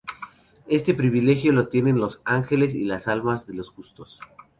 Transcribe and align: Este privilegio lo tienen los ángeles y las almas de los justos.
Este 0.67 0.95
privilegio 0.95 1.53
lo 1.53 1.67
tienen 1.67 1.99
los 1.99 2.21
ángeles 2.25 2.73
y 2.73 2.85
las 2.85 3.07
almas 3.07 3.45
de 3.45 3.53
los 3.53 3.69
justos. 3.69 4.17